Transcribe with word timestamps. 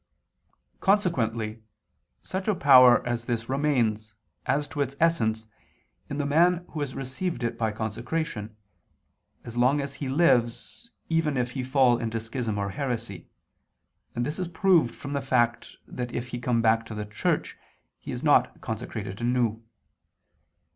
Consequently 0.79 1.61
such 2.23 2.47
a 2.47 2.55
power 2.55 3.05
as 3.05 3.25
this 3.27 3.47
remains, 3.47 4.15
as 4.47 4.67
to 4.67 4.81
its 4.81 4.95
essence, 4.99 5.45
in 6.09 6.17
the 6.17 6.25
man 6.25 6.65
who 6.71 6.79
has 6.79 6.95
received 6.95 7.43
it 7.43 7.55
by 7.55 7.71
consecration, 7.71 8.57
as 9.43 9.57
long 9.57 9.79
as 9.79 9.93
he 10.01 10.09
lives, 10.09 10.89
even 11.07 11.37
if 11.37 11.51
he 11.51 11.63
fall 11.63 11.99
into 11.99 12.19
schism 12.19 12.57
or 12.57 12.71
heresy: 12.71 13.29
and 14.15 14.25
this 14.25 14.39
is 14.39 14.47
proved 14.47 14.95
from 14.95 15.13
the 15.13 15.21
fact 15.21 15.75
that 15.87 16.11
if 16.11 16.29
he 16.29 16.39
come 16.39 16.63
back 16.63 16.83
to 16.87 16.95
the 16.95 17.05
Church, 17.05 17.55
he 17.99 18.11
is 18.11 18.23
not 18.23 18.59
consecrated 18.59 19.21
anew. 19.21 19.61